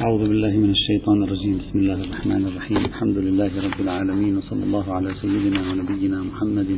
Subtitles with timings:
[0.00, 1.58] أعوذ بالله من الشيطان الرجيم.
[1.58, 2.76] بسم الله الرحمن الرحيم.
[2.76, 6.70] الحمد لله رب العالمين وصلى الله على سيدنا ونبينا محمد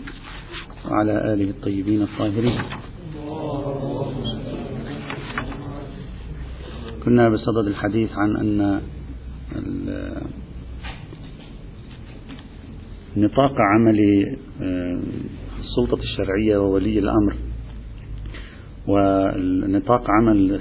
[0.87, 2.59] وعلى آله الطيبين الطاهرين.
[7.05, 8.81] كنا بصدد الحديث عن أن
[13.17, 13.99] نطاق عمل
[14.63, 15.03] آه،
[15.61, 17.48] السلطة الشرعية وولي الأمر
[18.89, 20.61] ونطاق عمل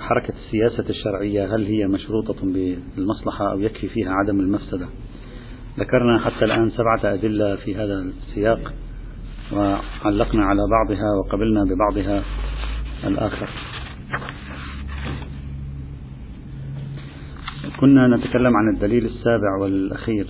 [0.00, 4.86] حركة السياسة الشرعية هل هي مشروطة بالمصلحة أو يكفي فيها عدم المفسدة؟
[5.78, 8.72] ذكرنا حتى الآن سبعة أدلة في هذا السياق
[9.52, 12.22] وعلقنا على بعضها وقبلنا ببعضها
[13.04, 13.48] الآخر.
[17.80, 20.26] كنا نتكلم عن الدليل السابع والأخير.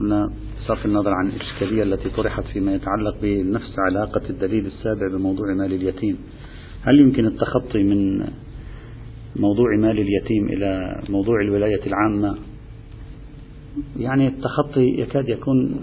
[0.00, 5.72] قلنا بصرف النظر عن الإشكالية التي طرحت فيما يتعلق بنفس علاقة الدليل السابع بموضوع مال
[5.72, 6.18] اليتيم.
[6.86, 8.26] هل يمكن التخطي من
[9.36, 12.36] موضوع مال اليتيم إلى موضوع الولاية العامة؟
[13.96, 15.76] يعني التخطي يكاد يكون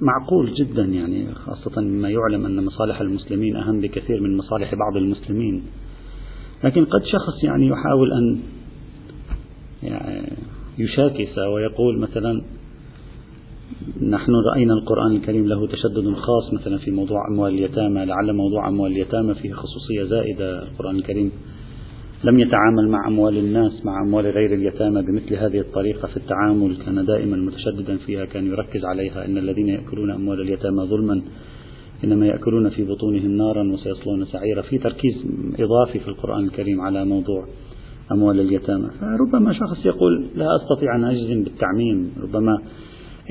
[0.00, 5.62] معقول جدا يعني خاصة مما يعلم أن مصالح المسلمين أهم بكثير من مصالح بعض المسلمين.
[6.64, 8.40] لكن قد شخص يعني يحاول أن
[9.82, 10.32] يعني
[10.78, 12.42] يشاكس ويقول مثلا
[13.98, 18.92] نحن رأينا القرآن الكريم له تشدد خاص مثلا في موضوع أموال اليتامى لعل موضوع أموال
[18.92, 20.62] اليتامى فيه خصوصية زائدة.
[20.62, 21.32] القرآن الكريم
[22.24, 26.76] لم يتعامل مع أموال الناس مع أموال غير اليتامى بمثل هذه الطريقة في التعامل.
[26.86, 29.24] كان دائما متشددا فيها كان يركز عليها.
[29.24, 31.22] أن الذين يأكلون أموال اليتامى ظلما
[32.04, 34.62] إنما يأكلون في بطونهم نارا وسيصلون سعيرا.
[34.62, 35.14] في تركيز
[35.58, 37.44] إضافي في القرآن الكريم على موضوع
[38.12, 38.88] أموال اليتامى.
[39.00, 42.12] فربما شخص يقول لا أستطيع أن أجزم بالتعميم.
[42.22, 42.58] ربما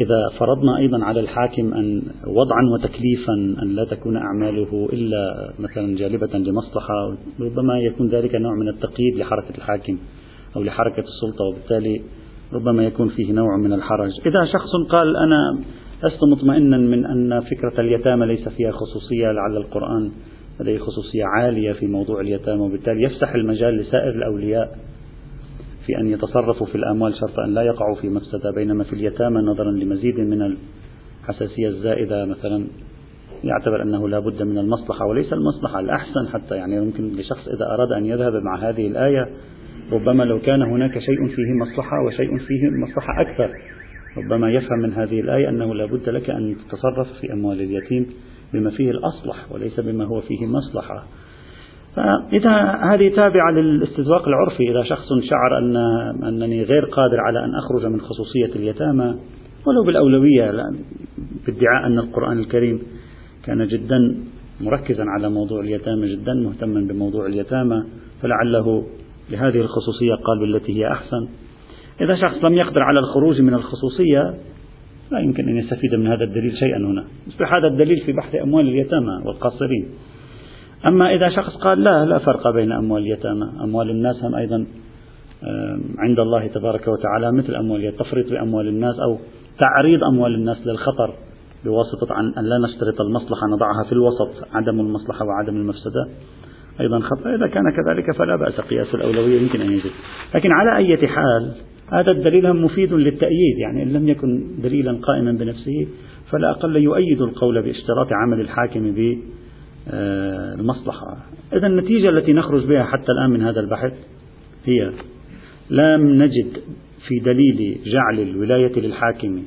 [0.05, 3.33] إذا فرضنا أيضا على الحاكم أن وضعا وتكليفا
[3.63, 9.57] أن لا تكون أعماله إلا مثلا جالبة لمصلحة ربما يكون ذلك نوع من التقييد لحركة
[9.57, 9.97] الحاكم
[10.55, 12.01] أو لحركة السلطة وبالتالي
[12.53, 14.09] ربما يكون فيه نوع من الحرج.
[14.25, 15.59] إذا شخص قال أنا
[16.03, 20.11] لست مطمئنا من أن فكرة اليتامى ليس فيها خصوصية لعل القرآن
[20.59, 24.77] لديه خصوصية عالية في موضوع اليتامى وبالتالي يفسح المجال لسائر الأولياء.
[25.89, 29.71] في أن يتصرفوا في الأموال شرط أن لا يقعوا في مفسدة بينما في اليتامى نظرا
[29.71, 30.55] لمزيد من
[31.21, 32.67] الحساسية الزائدة مثلا
[33.43, 37.91] يعتبر أنه لا بد من المصلحة وليس المصلحة الأحسن حتى يعني يمكن لشخص إذا أراد
[37.91, 39.29] أن يذهب مع هذه الآية
[39.91, 43.51] ربما لو كان هناك شيء فيه مصلحة وشيء فيه مصلحة أكثر
[44.17, 48.05] ربما يفهم من هذه الآية أنه لا بد لك أن تتصرف في أموال اليتيم
[48.53, 51.05] بما فيه الأصلح وليس بما هو فيه مصلحة.
[51.99, 52.51] فإذا
[52.93, 54.71] هذه تابعة للاستذواق العرفي.
[54.71, 55.75] إذا شخص شعر أن
[56.27, 59.15] أنني غير قادر على أن أخرج من خصوصية اليتامى
[59.65, 60.51] ولو بالأولوية
[61.47, 62.81] بادعاء أن القرآن الكريم
[63.45, 64.15] كان جدا
[64.61, 67.83] مركزا على موضوع اليتامى جدا مهتما بموضوع اليتامى
[68.21, 68.83] فلعله
[69.31, 71.27] لهذه الخصوصية قال بالتي هي أحسن.
[72.01, 74.33] إذا شخص لم يقدر على الخروج من الخصوصية
[75.11, 77.05] لا يمكن أن يستفيد من هذا الدليل شيئا هنا.
[77.27, 79.87] يصبح هذا الدليل في بحث أموال اليتامى والقاصرين.
[80.85, 83.49] أما إذا شخص قال لا لا فرق بين أموال اليتامى.
[83.63, 84.65] أموال الناس هم أيضا
[85.97, 89.17] عند الله تبارك وتعالى مثل أموال التفريط بأموال الناس أو
[89.59, 91.13] تعريض أموال الناس للخطر
[91.65, 96.07] بواسطة عن أن لا نشترط المصلحة نضعها في الوسط عدم المصلحة وعدم المفسدة.
[96.79, 97.35] أيضا خطأ.
[97.35, 99.91] إذا كان كذلك فلا بأس قياس الأولوية يمكن أن يجد
[100.35, 101.51] لكن على أي حال
[101.93, 103.57] هذا الدليل مفيد للتأييد.
[103.57, 105.87] يعني إن لم يكن دليلا قائما بنفسه
[106.31, 108.93] فلا أقل يؤيد القول باشتراط عمل الحاكم
[109.87, 111.17] المصلحة.
[111.53, 113.93] إذا النتيجة التي نخرج بها حتى الآن من هذا البحث
[114.65, 114.91] هي
[115.69, 116.57] لم نجد
[117.07, 119.43] في دليل جعل الولاية للحاكم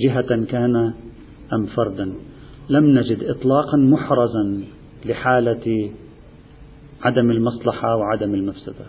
[0.00, 0.76] جهة كان
[1.52, 2.12] أم فردا.
[2.70, 4.62] لم نجد إطلاقا محرزا
[5.06, 5.90] لحالة
[7.02, 8.86] عدم المصلحة وعدم المفسدة.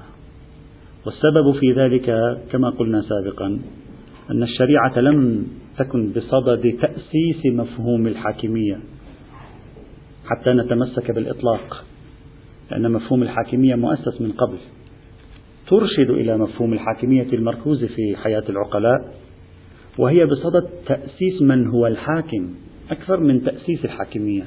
[1.06, 3.60] والسبب في ذلك كما قلنا سابقا
[4.32, 5.48] أن الشريعة لم
[5.78, 8.80] تكن بصدد تأسيس مفهوم الحاكمية.
[10.32, 11.84] حتى نتمسك بالإطلاق
[12.72, 14.58] لأن مفهوم الحاكمية مؤسس من قبل.
[15.68, 19.14] ترشد إلى مفهوم الحاكمية المركوز في حياة العقلاء
[19.98, 22.50] وهي بصدد تأسيس من هو الحاكم
[22.92, 24.44] أكثر من تأسيس الحاكمية.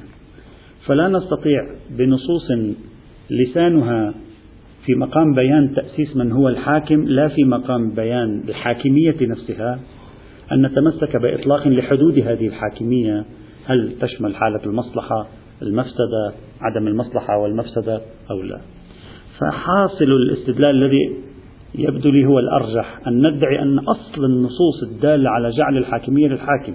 [0.85, 2.51] فلا نستطيع بنصوص
[3.29, 4.13] لسانها
[4.85, 9.79] في مقام بيان تأسيس من هو الحاكم لا في مقام بيان الحاكمية نفسها.
[10.51, 13.25] أن نتمسك بإطلاق لحدود هذه الحاكمية
[13.65, 15.27] هل تشمل حالة المصلحة؟
[15.65, 18.01] المفسدة عدم المصلحة والمفسدة
[18.31, 18.59] أو لا.
[19.39, 21.15] فحاصل الاستدلال الذي
[21.75, 26.73] يبدو لي هو الأرجح أن ندعي أن أصل النصوص الدالة على جعل الحاكمية للحاكم.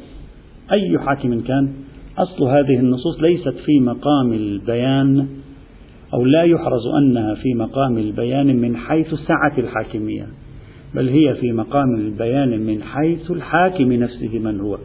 [0.73, 1.73] أي حاكم كان
[2.19, 5.27] أصل هذه النصوص ليست في مقام البيان
[6.15, 10.27] أو لا يحرز أنها في مقام البيان من حيث سعة الحاكمية
[10.95, 14.79] بل هي في مقام البيان من حيث الحاكم نفسه من هو.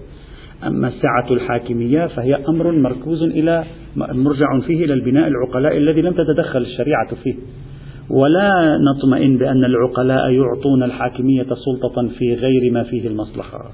[0.63, 6.62] أما سعة الحاكمية فهي أمر مركوز إلى مرجع فيه إلى البناء العقلاء الذي لم تتدخل
[6.62, 7.36] الشريعة فيه.
[8.09, 13.71] ولا نطمئن بأن العقلاء يعطون الحاكمية سلطة في غير ما فيه المصلحة.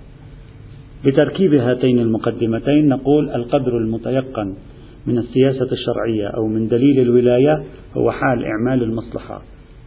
[1.06, 4.54] بتركيب هاتين المقدمتين نقول القدر المتيقن
[5.08, 7.64] من السياسة الشرعية أو من دليل الولاية
[7.98, 9.42] هو حال إعمال المصلحة.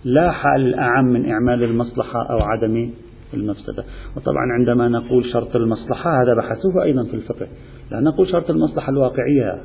[0.04, 2.90] لا حال الأعم من إعمال المصلحة أو عدم
[3.34, 3.84] المفسدة.
[4.16, 7.46] وطبعا عندما نقول شرط المصلحة هذا بحثوه أيضا في الفقه.
[7.90, 9.60] لا نقول شرط المصلحة الواقعية.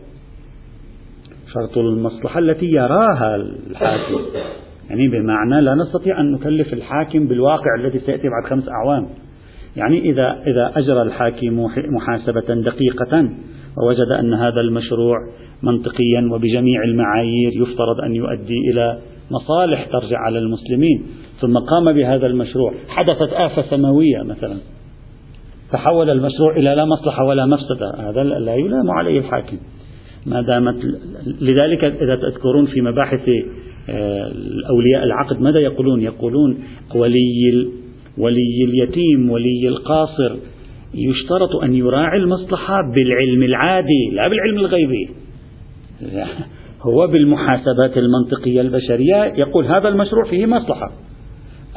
[1.54, 3.36] شرط المصلحة التي يراها
[3.70, 4.22] الحاكم.
[4.90, 9.10] يعني بمعنى لا نستطيع أن نكلف الحاكم بالواقع الذي سيأتي بعد خمس أعوام.
[9.76, 13.30] يعني إذا إذا أجرى الحاكم محاسبة دقيقة
[13.78, 15.18] ووجد أن هذا المشروع
[15.64, 19.00] منطقيا وبجميع المعايير يفترض أن يؤدي إلى
[19.32, 21.06] مصالح ترجع على المسلمين
[21.42, 24.58] ثم قام بهذا المشروع حدثت آفة سماوية مثلا.
[25.72, 29.58] تحول المشروع إلى لا مصلحة ولا مفسدة هذا لا يلام عليه الحاكم.
[30.30, 30.76] ما دامت
[31.42, 33.30] لذلك إذا تذكرون في مباحث
[33.90, 34.32] آه،
[34.70, 36.58] أولياء العقد ماذا يقولون؟ يقولون
[36.96, 37.68] ولي
[38.18, 40.36] ولي اليتيم ولي القاصر.
[40.94, 45.10] يشترط أن يراعي المصلحة بالعلم العادي لا بالعلم الغيبي.
[46.88, 50.92] هو بالمحاسبات المنطقية البشرية يقول هذا المشروع فيه مصلحة.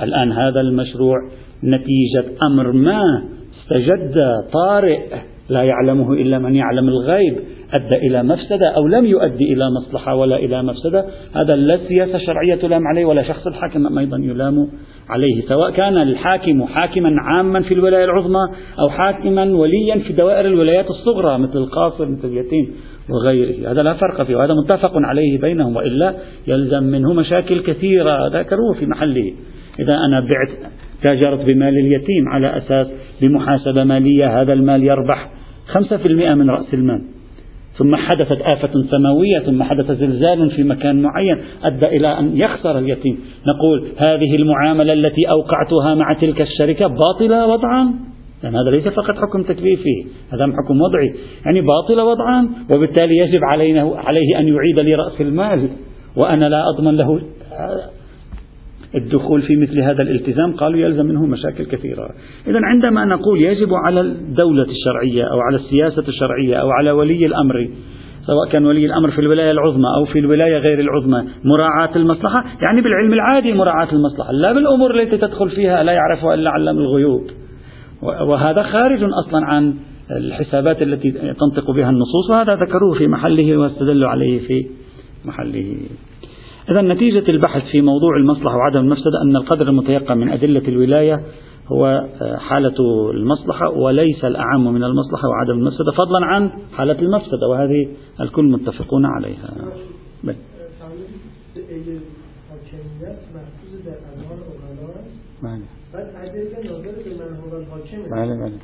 [0.03, 1.17] الآن هذا المشروع
[1.65, 3.23] نتيجة أمر ما
[3.61, 4.15] استجد
[4.53, 5.01] طارئ
[5.49, 7.39] لا يعلمه إلا من يعلم الغيب.
[7.73, 11.05] أدى إلى مفسدة أو لم يؤدي إلى مصلحة ولا إلى مفسدة
[11.37, 14.69] هذا لا سياسة شرعية تلام عليه ولا شخص الحاكم أيضا يلام
[15.09, 18.43] عليه سواء كان الحاكم حاكما عاما في الولاية العظمى
[18.79, 22.75] أو حاكما وليا في دوائر الولايات الصغرى مثل القاصر مثل اليتيم
[23.11, 26.15] وغيره هذا لا فرق فيه وهذا متفق عليه بينهم وإلا
[26.47, 29.33] يلزم منه مشاكل كثيرة ذكروه في محله.
[29.79, 30.73] إذا أنا بعت
[31.03, 32.87] تاجرت بمال اليتيم على أساس
[33.21, 35.31] بمحاسبة مالية هذا المال يربح
[35.73, 37.22] 5% من رأس المال.
[37.79, 43.19] ثم حدثت آفة سماوية ثم حدث زلزال في مكان معين أدى إلى أن يخسر اليتيم.
[43.47, 47.95] نقول هذه المعاملة التي أوقعتها مع تلك الشركة باطلة وضعا.
[48.43, 51.15] لأن هذا ليس فقط حكم تكليفي هذا حكم وضعي.
[51.45, 52.49] يعني باطلة وضعا.
[52.71, 55.69] وبالتالي يجب علينا عليه أن يعيد لي رأس المال.
[56.17, 57.21] وأنا لا أضمن له
[58.94, 62.09] الدخول في مثل هذا الالتزام قالوا يلزم منه مشاكل كثيرة.
[62.47, 67.69] إذا عندما نقول يجب على الدولة الشرعية أو على السياسة الشرعية أو على ولي الأمر
[68.27, 72.81] سواء كان ولي الأمر في الولاية العظمى أو في الولاية غير العظمى مراعاة المصلحة يعني
[72.81, 77.23] بالعلم العادي مراعاة المصلحة لا بالأمور التي تدخل فيها لا يعرفها إلا علام الغيوب.
[78.03, 79.75] وهذا خارج أصلا عن
[80.11, 84.67] الحسابات التي تنطق بها النصوص وهذا ذكروه في محله واستدلوا عليه في
[85.25, 85.77] محله.
[86.70, 91.20] إذا نتيجة البحث في موضوع المصلحة وعدم المفسدة أن القدر المتيقن من أدلة الولاية
[91.67, 92.75] هو آه، حالة
[93.14, 97.88] المصلحة وليس الأعم من المصلحة وعدم المفسدة فضلا عن حالة المفسدة وهذه
[98.20, 99.55] الكل متفقون عليها.
[100.25, 100.35] بل.
[108.11, 108.58] بله بله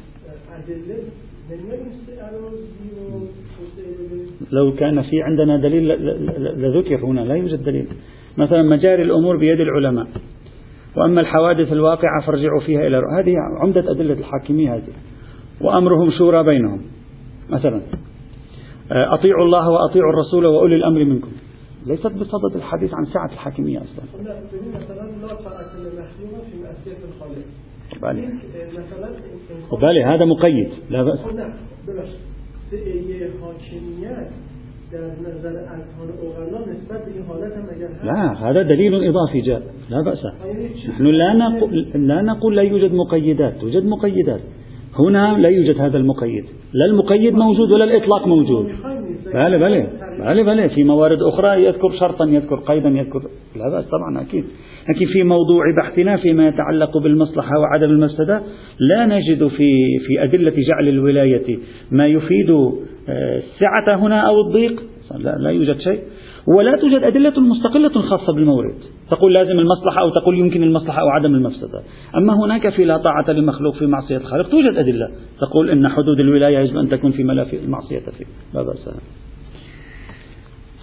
[4.53, 5.89] لو كان في عندنا دليل
[6.61, 7.87] لذكر هنا لا يوجد دليل.
[8.37, 10.07] مثلا مجاري الأمور بيد العلماء.
[10.97, 14.93] وأما الحوادث الواقعة فارجعوا فيها إلى هذه عمدة أدلة الحاكمية هذه.
[15.61, 16.81] وأمرهم شورى بينهم.
[17.51, 17.81] مثلا
[18.91, 21.31] أطيعوا الله وأطيعوا الرسول وأولي الأمر منكم.
[21.87, 24.05] ليست بصدد الحديث عن سعة الحاكمية أصلا.
[29.81, 31.19] بالي هذا مقيد لا بأس.
[38.05, 40.23] لا هذا دليل إضافي جاء لا بأس.
[40.89, 44.41] نحن لا نقول لا نقول لا يوجد مقيدات توجد مقيدات
[44.99, 48.67] هنا لا يوجد هذا المقيد لا المقيد موجود ولا الإطلاق موجود.
[49.35, 49.87] بلى بلى
[50.19, 53.23] بلى بلى في موارد أخرى يذكر شرطا يذكر قيدا يذكر
[53.57, 54.45] لا بأس طبعا أكيد.
[54.89, 58.43] لكن في موضوع بحثنا فيما يتعلق بالمصلحة وعدم المفسدة
[58.81, 59.71] لا نجد في
[60.07, 61.59] في أدلة جعل الولاية
[61.91, 64.83] ما يفيد آه، السعة هنا أو الضيق
[65.17, 66.01] لا, لا يوجد شيء.
[66.57, 68.75] ولا توجد أدلة مستقلة خاصة بالمورد.
[69.11, 71.83] تقول لازم المصلحة أو تقول يمكن المصلحة أو عدم المفسدة.
[72.17, 75.09] أما هناك في لا طاعة لمخلوق في معصية الخالق توجد أدلة
[75.41, 78.25] تقول إن حدود الولاية يجب أن تكون في ملافي المعصية فيه.
[78.55, 78.89] لا بأس.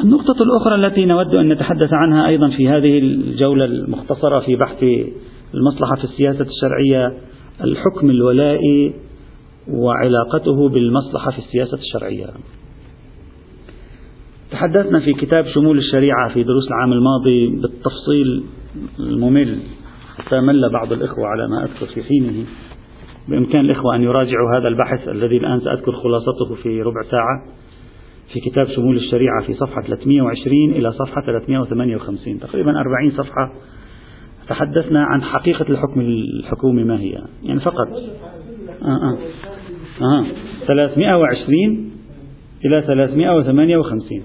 [0.03, 4.83] النقطة الأخرى التي نود أن نتحدث عنها أيضا في هذه الجولة المختصرة في بحث
[5.53, 7.13] المصلحة في السياسة الشرعية
[7.63, 8.93] الحكم الولائي
[9.67, 12.25] وعلاقته بالمصلحة في السياسة الشرعية.
[14.51, 18.43] تحدثنا في كتاب شمول الشريعة في دروس العام الماضي بالتفصيل
[18.99, 19.59] الممل
[20.17, 22.45] حتى مل بعض الإخوة على ما أذكر في حينه
[23.27, 27.64] بإمكان الإخوة أن يراجعوا هذا البحث الذي الآن سأذكر خلاصته في ربع ساعة
[28.33, 33.53] في كتاب شمول الشريعة في صفحة 320 إلى صفحة 358 تقريبا 40 صفحة.
[34.49, 37.87] تحدثنا عن حقيقة الحكم الحكومي ما هي؟ يعني فقط.
[38.81, 39.17] آه آه.
[40.01, 40.25] آه.
[40.67, 41.91] 320
[42.65, 44.23] إلى 358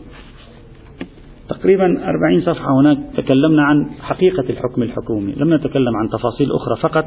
[1.49, 5.33] تقريبا 40 صفحة هناك تكلمنا عن حقيقة الحكم الحكومي.
[5.37, 7.07] لم نتكلم عن تفاصيل أخرى فقط.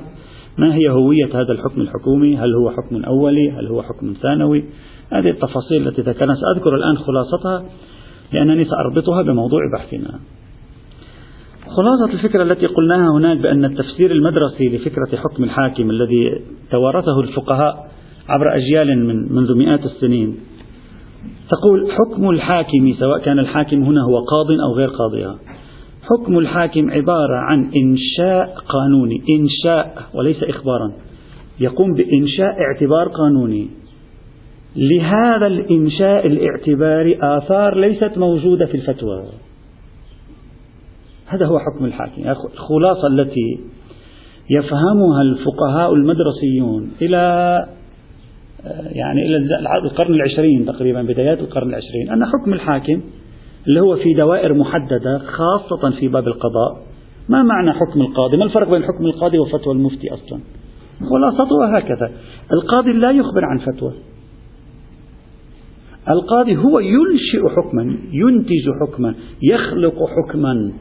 [0.58, 4.66] ما هي هوية هذا الحكم الحكومي؟ هل هو حكم أولي؟ هل هو حكم ثانوي؟
[5.12, 7.64] هذه التفاصيل التي ذكرنا سأذكر الآن خلاصتها
[8.34, 10.20] لأنني سأربطها بموضوع بحثنا.
[11.68, 16.42] خلاصة الفكرة التي قلناها هناك بأن التفسير المدرسي لفكرة حكم الحاكم الذي
[16.72, 17.88] توارثه الفقهاء
[18.30, 20.38] عبر أجيال من منذ مئات السنين
[21.50, 25.26] تقول حكم الحاكم سواء كان الحاكم هنا هو قاض أو غير قاضي
[26.04, 30.94] حكم الحاكم عبارة عن إنشاء قانوني إنشاء وليس إخبارا
[31.60, 33.70] يقوم بإنشاء اعتبار قانوني.
[34.76, 39.24] لهذا الإنشاء الاعتباري آثار ليست موجودة في الفتوى.
[41.28, 42.22] هذا هو حكم الحاكم.
[42.54, 43.60] الخلاصة التي
[44.50, 47.58] يفهمها الفقهاء المدرسيون إلى
[48.92, 49.38] يعني إلى
[49.86, 53.02] القرن العشرين تقريبا بدايات القرن العشرين أن حكم الحاكم
[53.68, 56.78] اللي هو في دوائر محددة خاصة في باب القضاء
[57.30, 60.40] ما معنى حكم القاضي؟ ما الفرق بين حكم القاضي وفتوى المفتي أصلا؟
[61.00, 62.12] خلاصتها هكذا.
[62.54, 63.94] القاضي لا يخبر عن فتوى.
[66.10, 70.72] القاضي هو ينشئ حكما ينتج حكما يخلق حكما.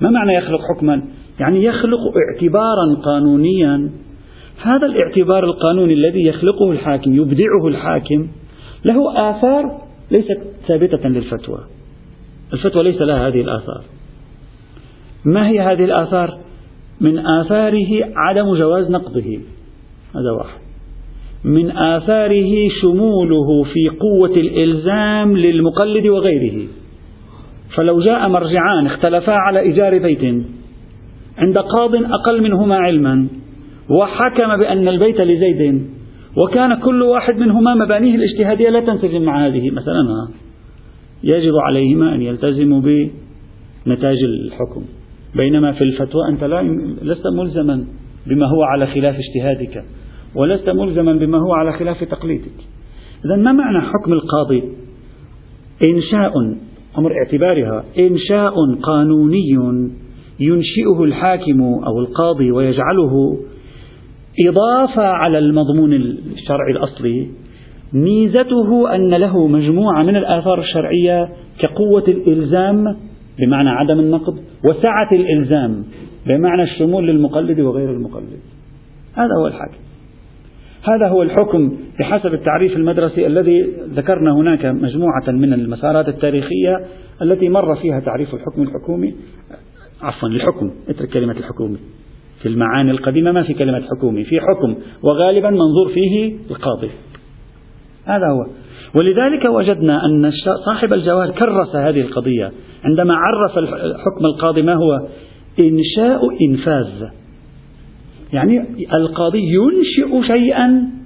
[0.00, 1.02] ما معنى يخلق حكما؟
[1.40, 3.90] يعني يخلق اعتبارا قانونيا.
[4.62, 8.28] هذا الاعتبار القانوني الذي يخلقه الحاكم يبدعه الحاكم
[8.84, 10.38] له آثار ليست
[10.68, 11.58] ثابتة للفتوى.
[12.52, 13.84] الفتوى ليس لها هذه الآثار.
[15.24, 16.38] ما هي هذه الآثار؟
[17.00, 19.40] من آثاره عدم جواز نقضه.
[20.14, 20.67] هذا واحد.
[21.44, 26.66] من آثاره شموله في قوة الإلزام للمقلد وغيره.
[27.74, 30.24] فلو جاء مرجعان اختلفا على إيجار بيت
[31.38, 33.26] عند قاض أقل منهما علما
[33.90, 35.82] وحكم بأن البيت لزيد
[36.36, 40.28] وكان كل واحد منهما مبانيه الاجتهادية لا تنسجم مع هذه مثلا
[41.24, 44.82] يجب عليهما أن يلتزموا بنتاج الحكم.
[45.36, 46.62] بينما في الفتوى أنت لا
[47.02, 47.84] لست ملزما
[48.26, 49.84] بما هو على خلاف اجتهادك.
[50.34, 52.58] ولست ملزما بما هو على خلاف تقليدك.
[53.24, 54.62] إذا ما معنى حكم القاضي؟
[55.84, 56.32] إنشاء
[56.98, 59.90] أمر اعتبارها إنشاء قانوني
[60.40, 63.38] ينشئه الحاكم أو القاضي ويجعله
[64.48, 67.28] إضافة على المضمون الشرعي الأصلي.
[67.92, 72.96] ميزته أن له مجموعة من الآثار الشرعية كقوة الإلزام
[73.38, 75.84] بمعنى عدم النقد وسعة الإلزام
[76.26, 78.40] بمعنى الشمول للمقلد وغير المقلد.
[79.14, 79.87] هذا هو الحاكم.
[80.82, 86.76] هذا هو الحكم بحسب التعريف المدرسي الذي ذكرنا هناك مجموعة من المسارات التاريخية
[87.22, 89.14] التي مر فيها تعريف الحكم الحكومي.
[90.02, 91.78] عفوا الحكم اترك كلمة الحكومي
[92.42, 96.90] في المعاني القديمة ما في كلمة حكومي في حكم وغالبا منظور فيه القاضي.
[98.04, 98.46] هذا هو.
[99.00, 100.30] ولذلك وجدنا أن
[100.66, 102.52] صاحب الجواهر كرس هذه القضية.
[102.84, 103.52] عندما عرف
[104.04, 105.08] حكم القاضي ما هو؟
[105.60, 106.20] إنشاء
[106.50, 107.17] إنفاذ.
[108.32, 110.98] يعني القاضي ينشئ شيئا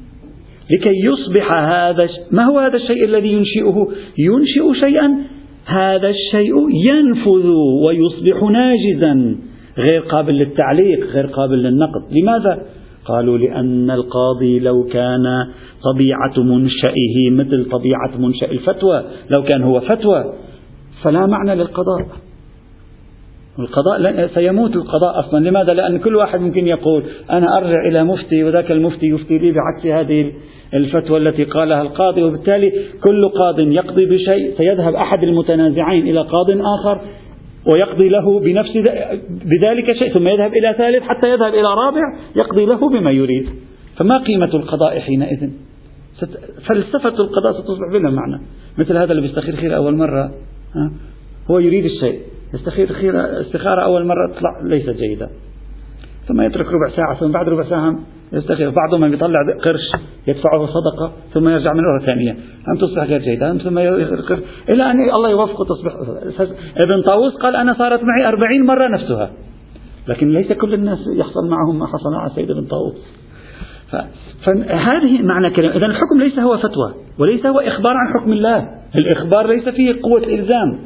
[0.70, 3.88] لكي يصبح هذا ما هو هذا الشيء الذي ينشئه؟
[4.18, 5.18] ينشئ شيئا
[5.66, 7.46] هذا الشيء ينفذ
[7.86, 9.36] ويصبح ناجزا
[9.78, 12.02] غير قابل للتعليق غير قابل للنقد.
[12.10, 12.62] لماذا؟
[13.04, 15.24] قالوا لأن القاضي لو كان
[15.92, 19.04] طبيعة منشئه مثل طبيعة منشأ الفتوى
[19.36, 20.32] لو كان هو فتوى
[21.02, 22.06] فلا معنى للقضاء.
[23.58, 25.48] القضاء سيموت القضاء أصلا.
[25.48, 29.86] لماذا؟ لأن كل واحد ممكن يقول أنا أرجع إلى مفتي وذاك المفتي يفتي لي بعكس
[29.86, 30.32] هذه
[30.74, 32.22] الفتوى التي قالها القاضي.
[32.22, 37.00] وبالتالي كل قاض يقضي بشيء سيذهب أحد المتنازعين إلى قاض آخر
[37.74, 38.70] ويقضي له بنفس
[39.28, 42.02] بذلك شيء ثم يذهب إلى ثالث حتى يذهب إلى رابع
[42.36, 43.48] يقضي له بما يريد.
[43.96, 45.50] فما قيمة القضاء حينئذ؟
[46.68, 48.42] فلسفة القضاء ستصبح بلا معنى.
[48.78, 50.30] مثل هذا اللي بيستخير خير أول مرة
[51.50, 52.18] هو يريد الشيء.
[52.54, 55.28] يستخير خير استخارة أول مرة تطلع ليست جيدة.
[56.28, 57.96] ثم يترك ربع ساعة ثم بعد ربع ساعة
[58.32, 58.70] يستخير.
[58.70, 62.32] بعضهم يطلع قرش يدفعه صدقة ثم يرجع من مرة ثانية
[62.68, 63.78] هم تصبح غير جيدة؟ ثم
[64.68, 65.92] إلى أن الله يوفقه تصبح
[66.76, 69.30] ابن طاووس قال أنا صارت معي أربعين مرة نفسها.
[70.08, 73.22] لكن ليس كل الناس يحصل معهم ما حصل مع السيد ابن طاووس.
[74.44, 78.68] فهذه معنى كلمة إذا الحكم ليس هو فتوى وليس هو إخبار عن حكم الله.
[79.00, 80.78] الإخبار ليس فيه قوة إلزام.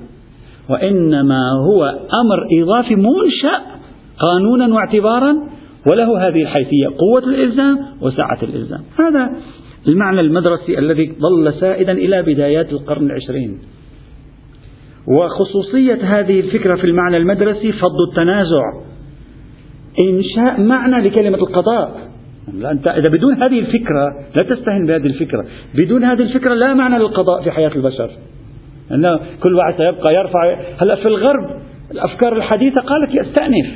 [0.68, 1.84] وإنما هو
[2.24, 3.60] أمر إضافي منشأ
[4.18, 5.36] قانونا واعتبارا
[5.86, 8.80] وله هذه الحيثية قوة الإلزام وسعة الإلزام.
[8.98, 9.30] هذا
[9.88, 13.58] المعنى المدرسي الذي ظل سائدا إلى بدايات القرن العشرين.
[15.08, 18.62] وخصوصية هذه الفكرة في المعنى المدرسي فض التنازع.
[20.00, 22.10] إنشاء معنى لكلمة القضاء.
[22.70, 24.06] أنت إذا بدون هذه الفكرة
[24.36, 25.44] لا تستهن بهذه الفكرة.
[25.74, 28.10] بدون هذه الفكرة لا معنى للقضاء في حياة البشر.
[28.90, 31.50] أن كل واحد سيبقى يرفع هلا في الغرب
[31.90, 33.66] الأفكار الحديثة قالت يستأنف.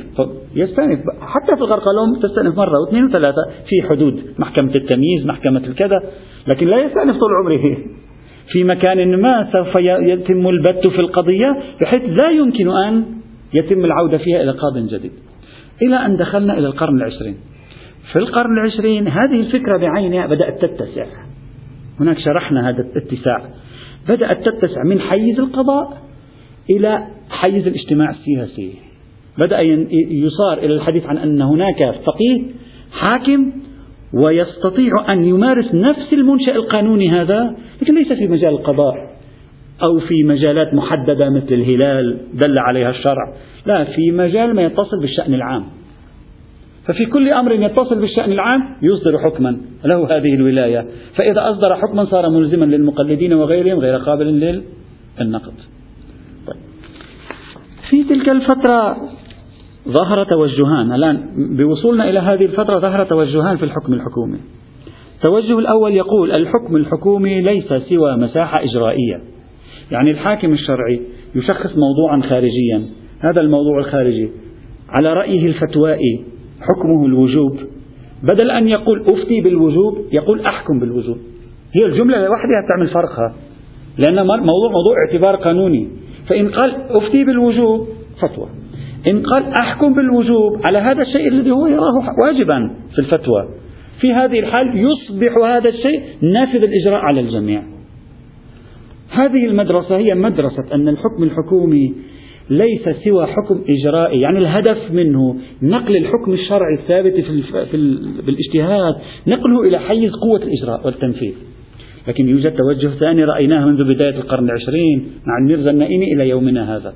[0.55, 0.99] يستأنف.
[1.21, 3.45] حتى في الغرب قالوا تستأنف مرة واثنين وثلاثة.
[3.69, 4.23] في حدود.
[4.39, 6.03] محكمة التمييز محكمة الكذا.
[6.53, 7.77] لكن لا يستأنف طول عمره.
[8.53, 13.05] في مكان ما سوف يتم البت في القضية بحيث لا يمكن أن
[13.55, 15.13] يتم العودة فيها إلى قاض جديد.
[15.83, 17.37] إلى أن دخلنا إلى القرن العشرين.
[18.13, 21.07] في القرن العشرين هذه الفكرة بعينها بدأت تتسع.
[22.01, 23.43] هناك شرحنا هذا الاتساع.
[24.09, 26.03] بدأت تتسع من حيز القضاء
[26.71, 28.75] إلى حيز الاجتماع السياسي.
[29.39, 29.61] بدأ
[30.11, 32.43] يصار إلى الحديث عن أن هناك فقيه
[32.93, 33.53] حاكم
[34.25, 38.95] ويستطيع أن يمارس نفس المنشأ القانوني هذا لكن ليس في مجال القضاء
[39.89, 43.35] أو في مجالات محددة مثل الهلال دل عليها الشرع
[43.67, 45.65] لا في مجال ما يتصل بالشأن العام.
[46.91, 50.87] ففي كل أمر يتصل بالشأن العام يصدر حكما له هذه الولاية.
[51.19, 55.53] فإذا أصدر حكما صار ملزما للمقلدين وغيرهم غير قابل للنقد.
[56.47, 56.57] طيب.
[57.91, 58.97] في تلك الفترة
[59.89, 60.93] ظهر توجهان.
[60.93, 61.21] الآن
[61.57, 64.39] بوصولنا إلى هذه الفترة ظهر توجهان في الحكم الحكومي.
[65.17, 69.21] التوجه الأول يقول الحكم الحكومي ليس سوى مساحة إجرائية.
[69.91, 71.01] يعني الحاكم الشرعي
[71.35, 72.83] يشخص موضوعا خارجيا.
[73.21, 74.31] هذا الموضوع الخارجي.
[74.99, 77.57] على رأيه الفتوائي حكمه الوجوب.
[78.23, 81.17] بدل أن يقول أفتي بالوجوب يقول أحكم بالوجوب.
[81.77, 83.35] هي الجملة لوحدها تعمل فرقها.
[83.99, 85.89] لأن موضوع موضوع اعتبار قانوني.
[86.31, 87.89] فإن قال أفتي بالوجوب
[88.23, 88.49] فتوى.
[89.09, 93.49] إن قال أحكم بالوجوب على هذا الشيء الذي هو يراه واجبا في الفتوى.
[94.01, 97.63] في هذه الحال يصبح هذا الشيء نافذ الإجراء على الجميع.
[99.11, 101.95] هذه المدرسة هي مدرسة أن الحكم الحكومي
[102.51, 104.21] ليس سوى حكم إجرائي.
[104.21, 107.77] يعني الهدف منه نقل الحكم الشرعي الثابت في, في
[108.27, 108.95] بالاجتهاد
[109.27, 111.33] نقله إلى حيز قوة الإجراء والتنفيذ.
[112.09, 116.95] لكن يوجد توجه ثاني رأيناه منذ بداية القرن العشرين مع الميرزا النائمي إلى يومنا هذا.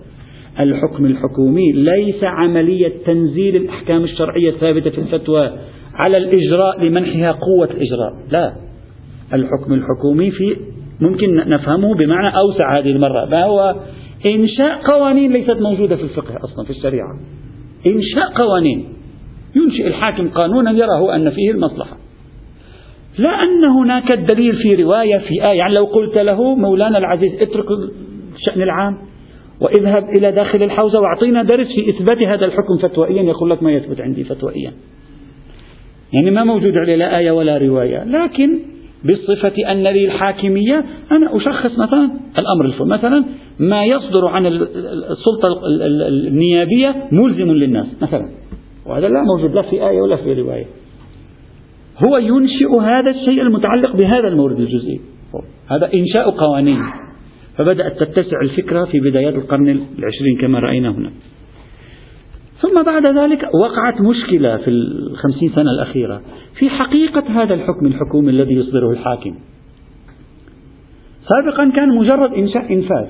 [0.61, 5.51] الحكم الحكومي ليس عملية تنزيل الأحكام الشرعية الثابتة في الفتوى
[5.95, 8.13] على الإجراء لمنحها قوة الإجراء.
[8.31, 8.53] لا.
[9.33, 10.57] الحكم الحكومي في
[11.01, 13.25] ممكن نفهمه بمعنى أوسع هذه المرة.
[13.25, 13.75] ما هو
[14.27, 17.19] إنشاء قوانين ليست موجودة في الفقه أصلا في الشريعة.
[17.87, 18.85] إنشاء قوانين.
[19.57, 21.97] ينشئ الحاكم قانونا يراه أن فيه المصلحة.
[23.19, 25.59] لا أن هناك الدليل في رواية في آية.
[25.59, 27.67] يعني لو قلت له مولانا العزيز اترك
[28.37, 28.99] الشأن العام
[29.61, 34.01] واذهب إلى داخل الحوزة واعطينا درس في إثبات هذا الحكم فتوائيا يقول لك ما يثبت
[34.01, 34.73] عندي فتوائيا.
[36.13, 38.05] يعني ما موجود عليه لا آية ولا رواية.
[38.05, 38.59] لكن
[39.05, 43.25] بصفة أن لي الحاكمية أنا أشخص مثلا الأمر مثلا
[43.59, 45.49] ما يصدر عن السلطة
[46.09, 48.29] النيابية ملزم للناس مثلا.
[48.87, 50.67] وهذا لا موجود لا في آية ولا في رواية.
[51.99, 55.01] هو ينشئ هذا الشيء المتعلق بهذا المورد الجزئي.
[55.69, 56.83] هذا إنشاء قوانين.
[57.57, 61.11] فبدأت تتسع الفكرة في بدايات القرن العشرين كما رأينا هنا.
[62.65, 66.21] ثم بعد ذلك وقعت مشكلة في الخمسين سنة الأخيرة
[66.59, 69.35] في حقيقة هذا الحكم الحكومي الذي يصدره الحاكم.
[71.29, 73.07] سابقا كان مجرد إنشاء إنفاذ.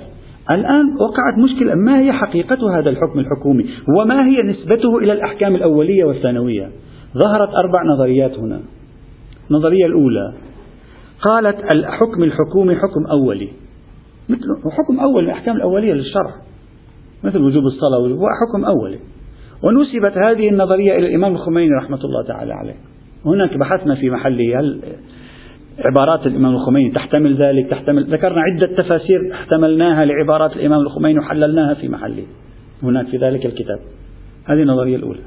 [0.54, 3.66] الآن وقعت مشكلة ما هي حقيقة هذا الحكم الحكومي؟
[3.98, 6.70] وما هي نسبته إلى الأحكام الأولية والثانوية؟
[7.18, 8.60] ظهرت أربع نظريات هنا.
[9.50, 10.32] النظرية الأولى
[11.20, 13.48] قالت الحكم الحكومي حكم أولي.
[14.28, 16.34] مثل حكم أول الأحكام الأولية للشرع.
[17.24, 18.98] مثل وجوب الصلاة هو حكم أولي.
[19.64, 22.74] ونسبت هذه النظرية إلى الإمام الخميني رحمة الله تعالى عليه.
[23.26, 24.80] هناك بحثنا في محله هل
[25.78, 31.88] عبارات الإمام الخميني تحتمل ذلك تحتمل ذكرنا عدة تفاسير احتملناها لعبارات الإمام الخميني وحللناها في
[31.88, 32.24] محله.
[32.82, 33.78] هناك في ذلك الكتاب.
[34.44, 35.20] هذه النظرية الأولى.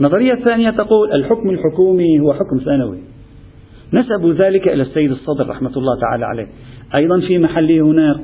[0.00, 2.98] النظرية الثانية تقول الحكم الحكومي هو حكم ثانوي.
[3.92, 6.46] نسبوا ذلك إلى السيد الصدر رحمة الله تعالى عليه.
[6.94, 8.16] أيضا في محله هناك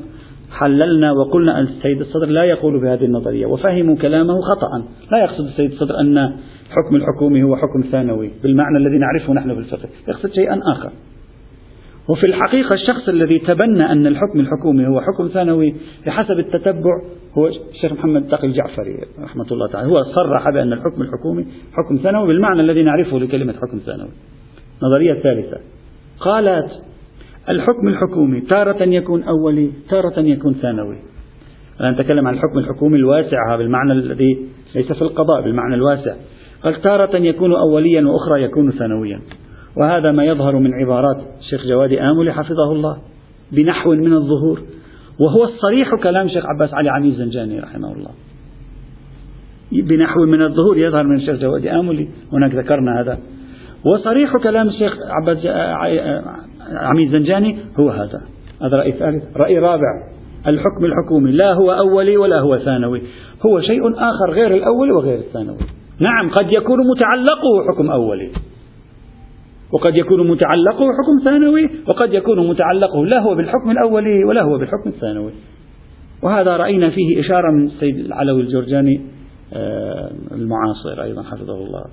[0.51, 4.85] حللنا وقلنا أن السيد الصدر لا يقول بهذه النظرية وفهموا كلامه خطأ.
[5.13, 6.19] لا يقصد السيد الصدر أن
[6.71, 9.89] حكم الحكومي هو حكم ثانوي بالمعنى الذي نعرفه نحن في الفقه.
[10.09, 10.91] يقصد شيئا آخر.
[12.09, 15.75] وفي الحقيقة الشخص الذي تبنى أن الحكم الحكومي هو حكم ثانوي
[16.07, 17.03] بحسب التتبع
[17.39, 19.89] هو الشيخ محمد تقي الجعفري رحمة الله تعالى.
[19.89, 24.11] هو صرح بأن الحكم الحكومي حكم ثانوي بالمعنى الذي نعرفه لكلمة حكم ثانوي.
[24.83, 25.61] النظرية الثالثة
[26.21, 26.71] قالت
[27.51, 30.97] الحكم الحكومي تارة يكون أولي تارة يكون ثانوي.
[31.81, 34.39] الآن نتكلم عن الحكم الحكومي الواسع بالمعنى الذي
[34.75, 36.15] ليس في القضاء بالمعنى الواسع.
[36.63, 39.21] قال تارة يكون أوليا وأخرى يكون ثانويا.
[39.77, 42.99] وهذا ما يظهر من عبارات الشيخ جوادي آملي حفظه الله
[43.53, 44.63] بنحو من الظهور.
[45.21, 48.11] وهو الصريح كلام الشيخ عباس علي عميد زنجاني رحمه الله.
[49.73, 53.19] بنحو من الظهور يظهر من الشيخ جوادي آملي هناك ذكرنا هذا.
[53.85, 55.39] وصريح كلام الشيخ عباس
[56.73, 58.21] عميد زنجاني هو هذا.
[58.63, 59.37] هذا رأي ثالث.
[59.37, 60.09] رأي رابع.
[60.47, 61.33] الحكم الحكومي.
[61.33, 63.03] لا هو أولي ولا هو ثانوي.
[63.47, 65.59] هو شيء آخر غير الأول وغير الثانوي.
[66.01, 68.31] نعم قد يكون متعلقه حكم أولي.
[69.73, 74.91] وقد يكون متعلقه حكم ثانوي وقد يكون متعلقه لا هو بالحكم الأولي ولا هو بالحكم
[74.91, 75.33] الثانوي.
[76.23, 79.01] وهذا رأينا فيه إشارة من السيد العلوي الجرجاني
[79.53, 81.85] آه، المعاصر أيضا حفظه الله.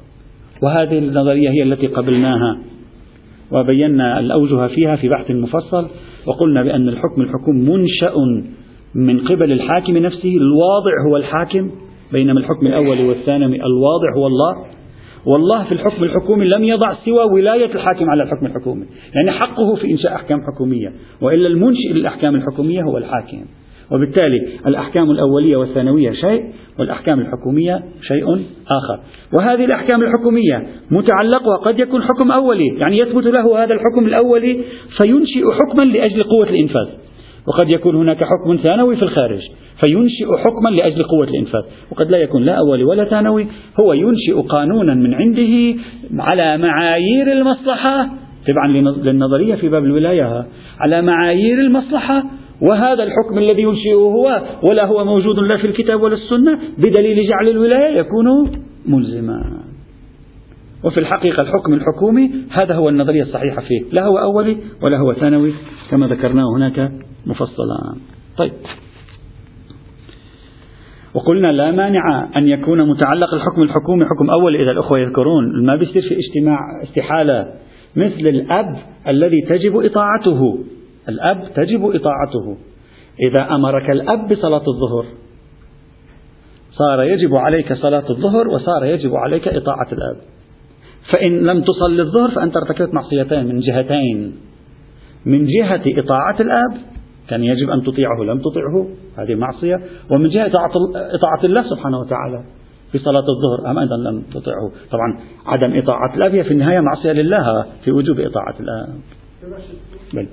[0.64, 2.58] وهذه النظرية هي التي قبلناها.
[3.52, 5.88] وبينا الأوجه فيها في بحث مفصل
[6.26, 8.14] وقلنا بأن الحكم الحكوم منشأ
[8.96, 11.72] من قبل الحاكم نفسه الواضع هو الحاكم
[12.12, 14.66] بينما الحكم الأول والثانوي الواضع هو الله.
[15.26, 19.92] والله في الحكم الحكومي لم يضع سوى ولاية الحاكم على الحكم الحكومي يعني حقه في
[19.92, 23.46] إنشاء أحكام حكومية وإلا المنشئ للأحكام الحكومية هو الحاكم.
[23.92, 26.44] وبالتالي الأحكام الأولية والثانوية شيء
[26.80, 28.26] والأحكام الحكومية شيء
[28.68, 29.00] آخر.
[29.34, 34.62] وهذه الأحكام الحكومية متعلقها قد يكون حكم أولي يعني يثبت له هذا الحكم الأولي
[34.98, 36.88] فينشئ حكما لأجل قوة الإنفاذ.
[37.48, 39.42] وقد يكون هناك حكم ثانوي في الخارج
[39.86, 41.62] فينشئ حكما لأجل قوة الإنفاذ.
[41.92, 43.48] وقد لا يكون لا أولي ولا ثانوي
[43.80, 45.82] هو ينشئ قانونا من عنده
[46.20, 48.10] على معايير المصلحة.
[48.48, 48.68] تبعا
[49.04, 50.46] للنظرية في باب الولاية
[50.80, 52.24] على معايير المصلحة
[52.70, 57.50] وهذا الحكم الذي ينشئه هو ولا هو موجود لا في الكتاب ولا السنة بدليل جعل
[57.50, 58.52] الولاية يكون
[58.86, 59.66] ملزما.
[60.84, 65.54] وفي الحقيقة الحكم الحكومي هذا هو النظرية الصحيحة فيه لا هو أولي ولا هو ثانوي
[65.92, 66.92] كما ذكرناه هناك
[67.26, 67.96] مفصلا.
[68.38, 68.54] طيب.
[71.14, 76.02] وقلنا لا مانع أن يكون متعلق الحكم الحكومي حكم أول إذا الأخوة يذكرون ما بيصير
[76.02, 77.48] في اجتماع استحالة
[77.96, 80.60] مثل الأب الذي تجب إطاعته.
[81.10, 82.58] الأب تجب إطاعته.
[83.30, 85.06] إذا أمرك الأب بصلاة الظهر
[86.72, 90.18] صار يجب عليك صلاة الظهر وصار يجب عليك إطاعة الأب.
[91.12, 94.36] فإن لم تصل الظهر فأنت ارتكبت معصيتين من جهتين.
[95.26, 96.78] من جهة إطاعة الأب
[97.30, 98.88] كان يجب أن تطيعه لم تطيعه
[99.18, 99.80] هذه معصية.
[100.12, 102.44] ومن جهة إطاعة الله سبحانه وتعالى
[102.92, 104.72] في صلاة الظهر أم أيضا لم تطيعه.
[104.92, 109.00] طبعا عدم إطاعة الأب هي في النهاية معصية لله في وجوب إطاعة الأب.
[110.14, 110.28] بل.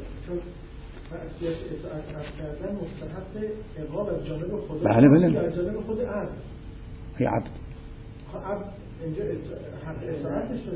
[4.85, 5.41] بله بله.
[7.19, 7.47] في عبد.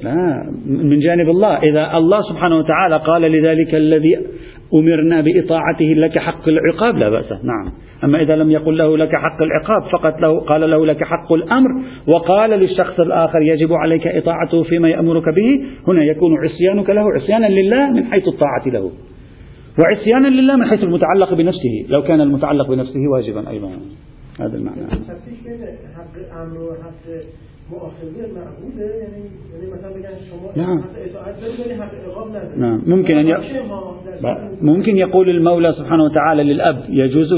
[0.03, 1.59] لا من جانب الله.
[1.59, 4.19] إذا الله سبحانه وتعالى قال لذلك الذي
[4.75, 7.33] أمرنا بإطاعته لك حق العقاب لا بأس.
[7.33, 7.73] نعم.
[8.05, 11.69] أما إذا لم يقل له لك حق العقاب فقط له قال له لك حق الأمر
[12.09, 17.91] وقال للشخص الآخر يجب عليك إطاعته فيما يأمرك به هنا يكون عصيانك له عصيانا لله
[17.91, 18.91] من حيث الطاعة له.
[19.79, 23.71] وعصيانا لله من حيث المتعلق بنفسه لو كان المتعلق بنفسه واجبا أيضا.
[24.41, 24.81] هذا المعنى.
[30.57, 30.79] نعم
[32.57, 33.27] نعم ممكن أن.
[34.63, 37.33] ممكن يقول المولى سبحانه وتعالى للأب يجوز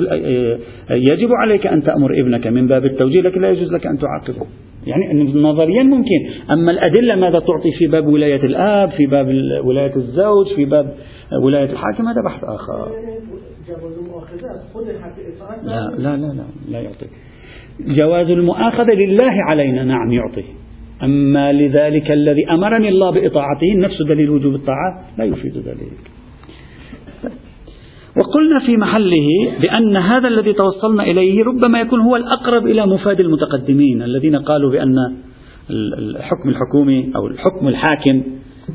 [0.91, 4.47] يجب عليك أن تأمر ابنك من باب التوجيه لكن لا يجوز لك أن تعاقبه.
[4.87, 9.27] يعني نظريا ممكن أما الأدلة ماذا تعطي في باب ولاية الأب في باب
[9.65, 10.95] ولاية الزوج في باب
[11.43, 12.89] ولاية الحاكم هذا بحث آخر.
[15.65, 17.07] لا لا لا لا, لا يعطي
[17.81, 20.45] جواز المؤاخذة لله علينا نعم يعطي
[21.03, 25.93] أما لذلك الذي أمرني الله بإطاعته نفس دليل وجوب الطاعة لا يفيد ذلك.
[28.17, 29.27] وقلنا في محله
[29.61, 34.97] بأن هذا الذي توصلنا إليه ربما يكون هو الأقرب إلى مفاد المتقدمين الذين قالوا بأن
[35.71, 38.23] الحكم الحكومي أو الحكم الحاكم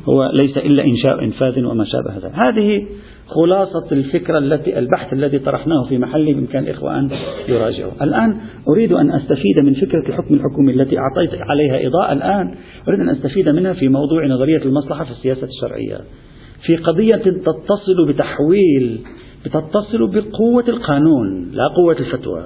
[0.09, 2.35] هو ليس إلا إنشاء إنفاذ وما شابه ذلك.
[2.35, 2.87] هذه
[3.27, 7.09] خلاصة الفكرة التي البحث الذي طرحناه في محله بإمكان الإخوة أن
[7.47, 8.37] يراجعوا الآن
[8.69, 12.13] أريد أن أستفيد من فكرة الحكم الحكومي التي أعطيت عليها إضاءة.
[12.13, 12.55] الآن
[12.87, 15.97] أريد أن أستفيد منها في موضوع نظرية المصلحة في السياسة الشرعية.
[16.65, 18.99] في قضية تتصل بتحويل
[19.43, 22.43] تتصل بقوة القانون لا قوة الفتوى.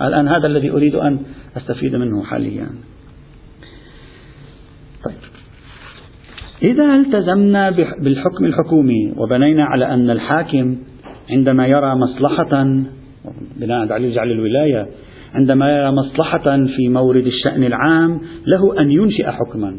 [0.00, 1.18] الآن هذا الذي أريد أن
[1.56, 2.66] أستفيد منه حاليا.
[6.64, 10.76] إذا التزمنا بالحكم الحكومي وبنينا على أن الحاكم
[11.30, 12.64] عندما يرى مصلحة
[13.56, 14.86] بناء على جعل الولاية
[15.34, 19.76] عندما يرى مصلحة في مورد الشأن العام له أن ينشئ حكما.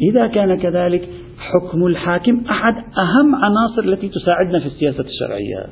[0.00, 5.66] إذا كان كذلك حكم الحاكم أحد أهم عناصر التي تساعدنا في السياسة الشرعية.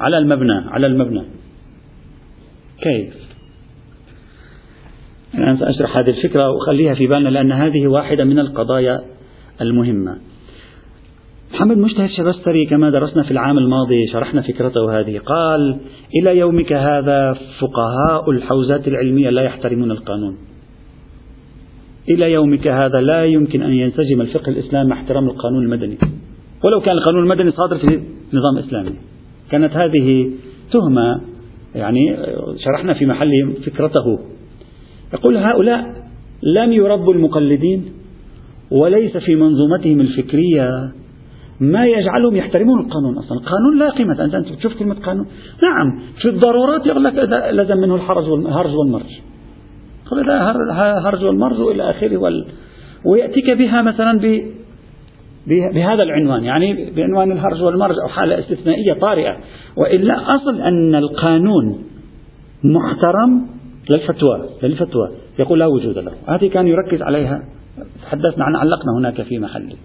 [0.00, 1.22] على المبنى على المبنى.
[2.80, 3.29] كيف؟
[5.34, 9.00] أنا سأشرح هذه الفكرة وأخليها في بالنا لأن هذه واحدة من القضايا
[9.60, 10.16] المهمة.
[11.52, 15.18] محمد مجتهد شبستري كما درسنا في العام الماضي شرحنا فكرته هذه.
[15.18, 15.76] قال
[16.22, 20.36] إلى يومك هذا فقهاء الحوزات العلمية لا يحترمون القانون.
[22.08, 25.98] إلى يومك هذا لا يمكن أن ينسجم الفقه الإسلامي مع احترام القانون المدني.
[26.64, 28.00] ولو كان القانون المدني صادر في
[28.32, 28.94] نظام إسلامي.
[29.50, 30.30] كانت هذه
[30.72, 31.20] تهمة
[31.74, 32.16] يعني
[32.64, 33.30] شرحنا في محل
[33.66, 34.18] فكرته.
[35.14, 35.94] يقول هؤلاء
[36.42, 37.92] لم يربوا المقلدين
[38.70, 40.92] وليس في منظومتهم الفكرية
[41.60, 43.38] ما يجعلهم يحترمون القانون أصلا.
[43.38, 44.24] القانون لا قيمة.
[44.24, 45.26] أنت, تشوف كلمة قانون.
[45.62, 47.14] نعم في الضرورات يقول لك
[47.52, 49.20] لازم منه الحرج والهرج والمرج.
[50.10, 50.30] قل
[51.06, 52.46] هرج والمرج إلى آخره وال...
[53.06, 54.52] ويأتيك بها مثلا ب...
[55.74, 56.44] بهذا العنوان.
[56.44, 59.36] يعني بعنوان الهرج والمرج أو حالة استثنائية طارئة.
[59.76, 61.78] وإلا أصل أن القانون
[62.64, 63.46] محترم
[63.90, 66.12] للفتوى للفتوى يقول لا وجود له.
[66.28, 67.44] هذه كان يركز عليها.
[68.02, 69.76] تحدثنا عن علقنا هناك في محله.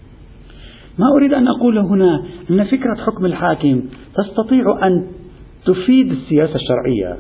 [0.99, 3.81] ما أريد أن أقول هنا أن فكرة حكم الحاكم
[4.15, 5.07] تستطيع أن
[5.65, 7.17] تفيد السياسة الشرعية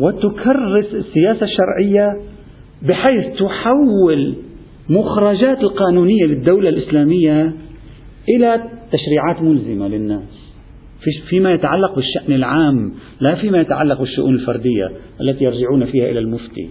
[0.00, 2.20] وتكرس السياسة الشرعية
[2.82, 4.34] بحيث تحول
[4.88, 7.52] مخرجات القانونية للدولة الإسلامية
[8.28, 10.41] إلى تشريعات ملزمة للناس.
[11.28, 16.70] فيما يتعلق بالشأن العام لا فيما يتعلق بالشؤون الفردية التي يرجعون فيها إلى المفتي.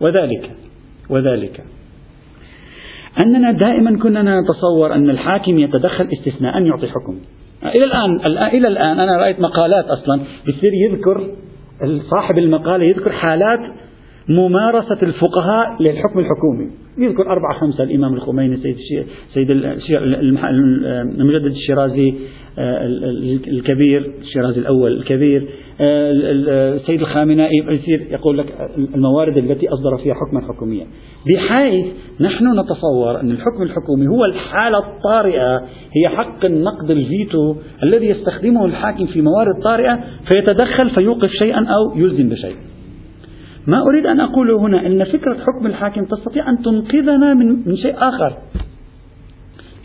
[0.00, 0.50] وذلك
[1.10, 1.64] وذلك.
[3.24, 7.18] أننا دائما كنا نتصور أن الحاكم يتدخل استثناء يعطي حكم.
[7.64, 11.30] إلى الآن إلى الآن أنا رأيت مقالات أصلا بيصير يذكر
[12.10, 13.60] صاحب المقالة يذكر حالات
[14.30, 16.70] ممارسة الفقهاء للحكم الحكومي.
[16.98, 18.76] يذكر أربعة خمسة الإمام الخميني سيد
[19.34, 19.50] سيد
[21.20, 22.14] المجدد الشيرازي
[22.58, 22.86] آه،
[23.48, 25.48] الكبير الشيرازي الأول الكبير
[25.80, 26.12] آه،
[26.76, 30.86] السيد الخامنائي يصير يقول لك الموارد التي أصدر فيها حكما حكوميا.
[31.26, 31.86] بحيث
[32.20, 35.56] نحن نتصور أن الحكم الحكومي هو الحالة الطارئة
[35.92, 40.00] هي حق النقد الفيتو الذي يستخدمه الحاكم في موارد طارئة
[40.32, 42.69] فيتدخل فيوقف شيئا أو يلزم بشيء.
[43.66, 48.36] ما أريد أن أقوله هنا أن فكرة حكم الحاكم تستطيع أن تنقذنا من, شيء آخر.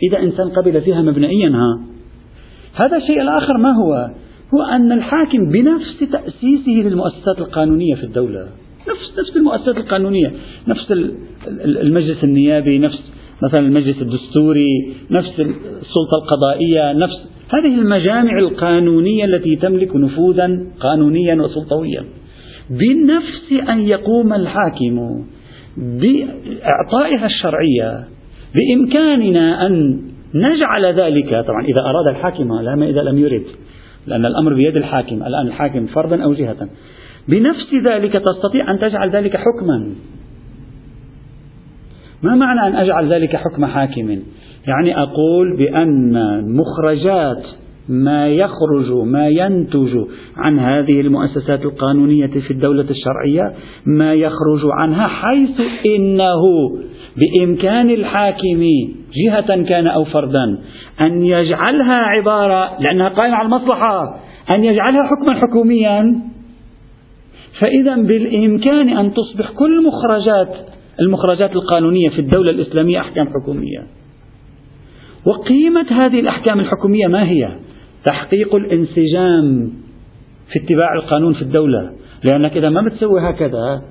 [0.02, 1.80] إذا إنسان قبل فيها مبنئيا ها.
[2.74, 4.10] هذا الشيء الآخر ما هو؟
[4.54, 8.48] هو أن الحاكم بنفس تأسيسه للمؤسسات القانونية في الدولة.
[8.88, 10.32] نفس نفس المؤسسات القانونية.
[10.68, 10.92] نفس
[11.64, 12.98] المجلس النيابي نفس
[13.42, 17.16] مثلا المجلس الدستوري نفس السلطة القضائية نفس
[17.48, 22.04] هذه المجامع القانونية التي تملك نفوذا قانونيا وسلطويا.
[22.70, 25.24] بنفس أن يقوم الحاكم
[25.76, 28.04] بإعطائها الشرعية
[28.54, 30.00] بإمكاننا أن
[30.34, 31.28] نجعل ذلك.
[31.28, 33.44] طبعا إذا أراد الحاكم لا إذا لم يرد
[34.06, 36.68] لأن الأمر بيد الحاكم الآن الحاكم فردا أو جهة.
[37.28, 39.92] بنفس ذلك تستطيع أن تجعل ذلك حكما.
[42.22, 44.18] ما معنى أن أجعل ذلك حكم حاكم؟
[44.66, 46.12] يعني أقول بأن
[46.56, 47.42] مخرجات
[47.88, 49.96] ما يخرج ما ينتج
[50.36, 53.54] عن هذه المؤسسات القانونية في الدولة الشرعية
[53.86, 56.42] ما يخرج عنها حيث إنه
[57.16, 58.64] بإمكان الحاكم
[59.24, 60.58] جهة كان أو فردا
[61.00, 64.20] أن يجعلها عبارة لأنها قائمة على المصلحة
[64.50, 66.20] أن يجعلها حكما حكوميا
[67.60, 70.56] فإذا بالإمكان أن تصبح كل مخرجات
[71.00, 73.86] المخرجات القانونية في الدولة الإسلامية أحكام حكومية
[75.26, 77.65] وقيمة هذه الأحكام الحكومية ما هي؟
[78.06, 79.72] تحقيق الانسجام
[80.52, 81.92] في اتباع القانون في الدولة.
[82.24, 83.82] لأنك إذا ما بتسوي هكذا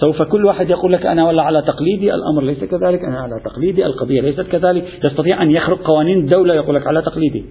[0.00, 3.86] سوف كل واحد يقول لك أنا ولا على تقليدي الأمر ليس كذلك أنا على تقليدي
[3.86, 4.84] القضية ليست كذلك.
[5.08, 7.44] يستطيع أن يخرق قوانين الدولة يقول لك على تقليدي.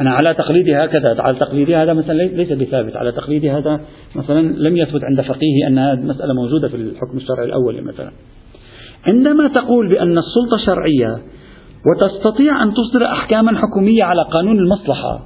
[0.00, 2.96] أنا على تقليدي هكذا على تقليدي هذا مثلا ليس بثابت.
[2.96, 3.80] على تقليدي هذا
[4.14, 8.12] مثلا لم يثبت عند فقيه أن هذه مسألة موجودة في الحكم الشرعي الأول مثلا.
[9.08, 11.18] عندما تقول بأن السلطة شرعية
[11.86, 15.20] وتستطيع أن تصدر أحكاما حكومية على قانون المصلحة.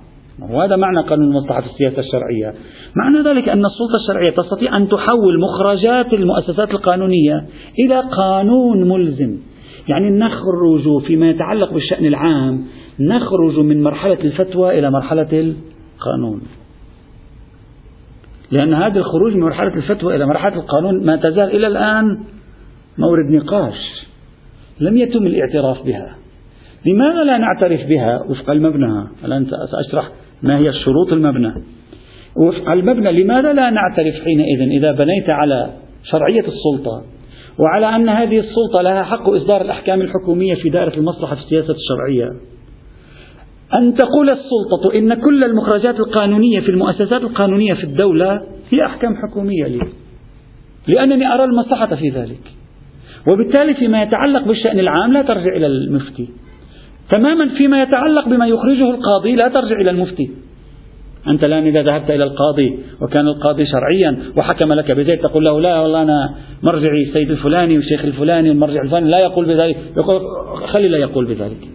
[0.51, 2.55] وهذا معنى قانون المصلحة في السياسة الشرعية؟
[2.97, 7.47] معنى ذلك أن السلطة الشرعية تستطيع أن تحول مخرجات المؤسسات القانونية
[7.79, 9.37] إلى قانون ملزم.
[9.89, 12.65] يعني نخرج فيما يتعلق بالشأن العام
[13.01, 16.43] نخرج من مرحلة الفتوى إلى مرحلة القانون.
[18.51, 22.05] لأن هذا الخروج من مرحلة الفتوى إلى مرحلة القانون ما تزال إلى الآن
[22.99, 24.07] مورد نقاش
[24.81, 26.24] لم يتم الاعتراف بها.
[26.87, 30.09] لماذا لا نعترف بها؟ وفق المبنى الآن سأشرح
[30.43, 31.53] ما هي الشروط المبنى.
[32.37, 35.71] وفق المبنى لماذا لا نعترف حينئذ إذا بنيت على
[36.03, 37.03] شرعية السلطة؟
[37.59, 42.31] وعلى أن هذه السلطة لها حق إصدار الأحكام الحكومية في دائرة المصلحة في السياسة الشرعية.
[43.75, 49.65] أن تقول السلطة إن كل المخرجات القانونية في المؤسسات القانونية في الدولة هي أحكام حكومية
[49.65, 49.81] لي.
[50.89, 52.41] لأنني أرى المصلحة في ذلك.
[53.29, 56.29] وبالتالي فيما يتعلق بالشأن العام لا ترجع إلى المفتي.
[57.11, 60.31] تماما فيما يتعلق بما يخرجه القاضي لا ترجع إلى المفتي.
[61.29, 65.81] أنت الآن إذا ذهبت إلى القاضي وكان القاضي شرعيا وحكم لك بزيت تقول له لا
[65.81, 70.21] والله أنا مرجعي السيد الفلاني والشيخ الفلاني والمرجع الفلاني لا يقول بذلك يقول
[70.67, 71.69] خلي لا يقول بذلك.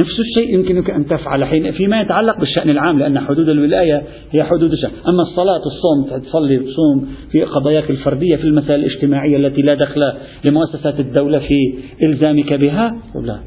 [0.00, 4.72] نفس الشيء يمكنك أن تفعل حين فيما يتعلق بالشأن العام لأن حدود الولاية هي حدود
[4.72, 4.90] الشأن.
[5.08, 10.12] أما الصلاة الصوم تصلي تصوم في قضاياك الفردية في المسائل الاجتماعية التي لا دخل
[10.50, 13.38] لمؤسسات الدولة في إلزامك بها لا.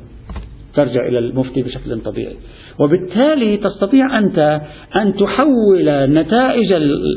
[0.75, 2.35] ترجع إلى المفتي بشكل طبيعي.
[2.79, 4.61] وبالتالي تستطيع أنت
[4.95, 6.71] أن تحول نتائج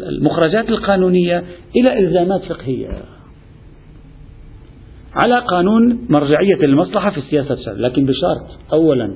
[0.09, 1.45] المخرجات القانونية
[1.77, 3.16] إلى إلزامات فقهية.
[5.23, 7.81] على قانون مرجعية المصلحة في السياسة الشرعية.
[7.81, 9.15] لكن بشرط أولا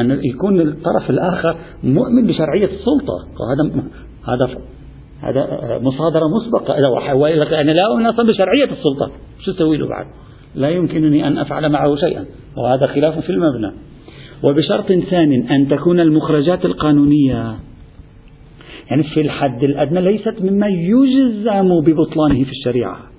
[0.00, 3.14] أن يكون الطرف الآخر مؤمن بشرعية السلطة.
[3.40, 3.84] وهذا
[4.28, 4.58] هذا
[5.22, 6.78] هذا مصادرة مسبقة.
[7.60, 9.10] أنا لا أؤمن أصلا بشرعية السلطة.
[9.40, 10.06] شو أسوي له بعد؟
[10.54, 12.24] لا يمكنني أن أفعل معه شيئا.
[12.56, 13.72] وهذا خلاف في المبنى.
[14.42, 17.54] وبشرط ثان أن تكون المخرجات القانونية.
[18.90, 23.09] يعني في الحد الأدنى ليست مما يجزم ببطلانه في الشريعة.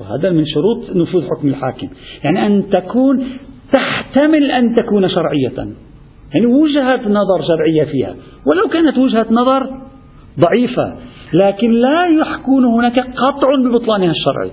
[0.00, 1.88] وهذا من شروط نفوذ حكم الحاكم.
[2.24, 3.26] يعني أن تكون
[3.72, 5.74] تحتمل أن تكون شرعية.
[6.34, 8.14] يعني وجهة نظر شرعية فيها.
[8.46, 9.70] ولو كانت وجهة نظر
[10.40, 10.96] ضعيفة
[11.44, 14.50] لكن لا يكون هناك قطع ببطلانها الشرعي.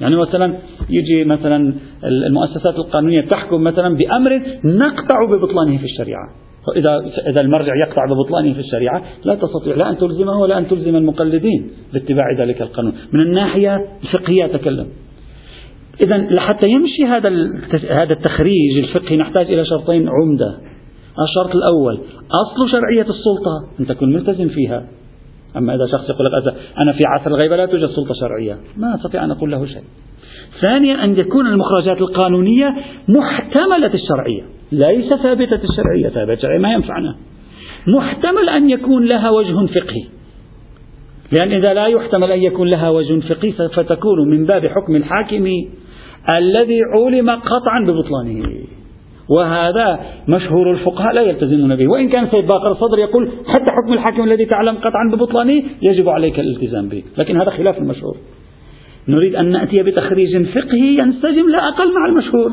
[0.00, 0.54] يعني مثلا
[0.90, 6.45] يجي مثلا المؤسسات القانونية تحكم مثلا بأمر نقطع ببطلانه في الشريعة.
[6.76, 10.96] إذا إذا المرجع يقطع ببطلانه في الشريعة لا تستطيع لا أن تلزمه ولا أن تلزم
[10.96, 12.92] المقلدين باتباع ذلك القانون.
[13.12, 14.86] من الناحية الفقهية أتكلم.
[16.00, 17.28] إذا لحتى يمشي هذا
[17.90, 20.58] هذا التخريج الفقهي نحتاج إلى شرطين عمدة.
[21.28, 21.98] الشرط الأول
[22.30, 24.86] أصل شرعية السلطة أن تكون ملتزم فيها.
[25.56, 28.56] أما إذا شخص يقول لك أنا في عصر الغيبة لا توجد سلطة شرعية.
[28.76, 29.82] ما أستطيع أن أقول له شيء.
[30.60, 32.74] ثانيا أن يكون المخرجات القانونية
[33.08, 34.42] محتملة الشرعية
[34.72, 37.16] ليس ثابتة الشرعية ثابتة الشرعية ما ينفعنا.
[37.86, 40.04] محتمل أن يكون لها وجه فقهي.
[41.38, 45.46] لأن إذا لا يحتمل أن يكون لها وجه فقهي فتكون من باب حكم الحاكم
[46.38, 48.52] الذي علم قطعا ببطلانه.
[49.28, 51.86] وهذا مشهور الفقهاء لا يلتزمون به.
[51.86, 56.40] وإن كان سيد باقر الصدر يقول حتى حكم الحاكم الذي تعلم قطعا ببطلانه يجب عليك
[56.40, 57.02] الالتزام به.
[57.18, 58.16] لكن هذا خلاف المشهور
[59.08, 62.52] نريد أن نأتي بتخريج فقهي ينسجم لا أقل مع المشهور.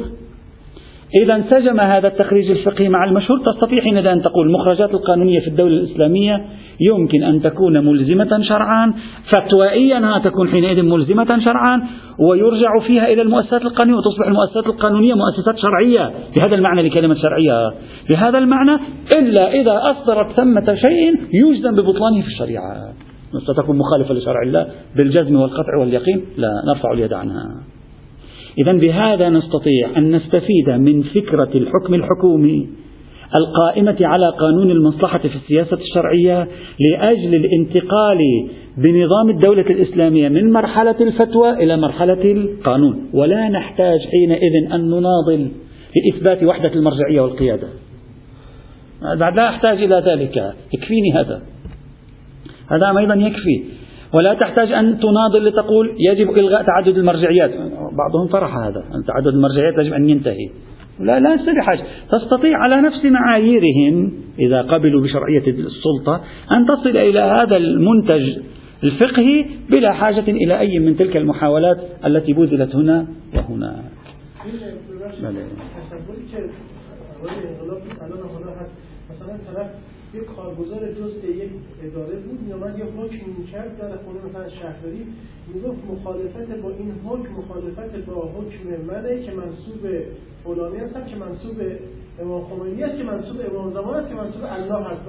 [1.22, 5.74] إذا انسجم هذا التخريج الفقهي مع المشهور تستطيع حينئذ أن تقول المخرجات القانونية في الدولة
[5.74, 6.46] الإسلامية
[6.82, 8.94] يمكن أن تكون ملزمة شرعا
[9.34, 11.82] فتوائيا تكون حينئذ ملزمة شرعا
[12.20, 16.12] ويرجع فيها إلى المؤسسات القانونية وتصبح المؤسسات القانونية مؤسسات شرعية.
[16.36, 17.74] بهذا المعنى لكلمة شرعية.
[18.10, 18.80] بهذا المعنى
[19.18, 22.94] إلا إذا أصدرت ثمة شيء يجزم ببطلانه في الشريعة.
[23.40, 27.64] ستكون مخالفة لشرع الله بالجزم والقطع واليقين؟ لا نرفع اليد عنها.
[28.58, 32.70] إذا بهذا نستطيع أن نستفيد من فكرة الحكم الحكومي
[33.36, 36.48] القائمة على قانون المصلحة في السياسة الشرعية
[36.80, 38.18] لأجل الانتقال
[38.78, 43.10] بنظام الدولة الإسلامية من مرحلة الفتوى إلى مرحلة القانون.
[43.14, 45.48] ولا نحتاج حينئذ أن نناضل
[45.96, 47.68] لإثبات وحدة المرجعية والقيادة.
[49.36, 50.54] لا أحتاج إلى ذلك.
[50.74, 51.42] يكفيني هذا.
[52.72, 53.64] هذا أيضا يكفي.
[54.14, 57.52] ولا تحتاج أن تناضل لتقول يجب إلغاء تعدد المرجعيات.
[57.98, 60.50] بعضهم طرح هذا أن تعدد المرجعيات يجب أن ينتهي.
[61.00, 66.22] لا لا بحاجة تستطيع على نفس معاييرهم إذا قبلوا بشرعية السلطة
[66.52, 68.38] أن تصل إلى هذا المنتج
[68.84, 73.84] الفقهي بلا حاجة إلى أي من تلك المحاولات التي بذلت هنا وهناك
[80.14, 81.52] یک کارگزار جزء یک
[81.86, 85.04] اداره بود میامد یه حکم می‌کرد در خونه مثلا شهرداری
[85.54, 89.84] می‌گفت مخالفت با این حکم مخالفت با حکم منه که منصوب
[90.44, 91.58] فلانی هستم که منصوب
[92.22, 95.02] امام خمینی است که منصوب امام زمان است که منصوب الله هست.